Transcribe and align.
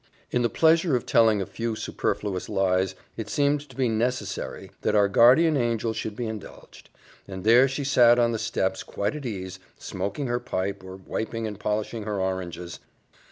In 0.31 0.41
the 0.41 0.49
pleasure 0.49 0.95
of 0.95 1.05
telling 1.05 1.43
a 1.43 1.45
few 1.45 1.75
superfluous 1.75 2.49
lies 2.49 2.95
it 3.17 3.29
seemed 3.29 3.69
to 3.69 3.75
be 3.75 3.87
necessary 3.87 4.71
that 4.81 4.95
our 4.95 5.07
guardian 5.07 5.55
angel 5.55 5.93
should 5.93 6.15
be 6.15 6.25
indulged; 6.25 6.89
and 7.27 7.43
there 7.43 7.67
she 7.67 7.83
sat 7.83 8.17
on 8.17 8.31
the 8.31 8.39
steps 8.39 8.81
quite 8.81 9.15
at 9.15 9.27
ease, 9.27 9.59
smoking 9.77 10.25
her 10.25 10.39
pipe, 10.39 10.83
or 10.83 10.95
wiping 10.95 11.45
and 11.45 11.59
polishing 11.59 12.01
her 12.01 12.19
oranges. 12.19 12.79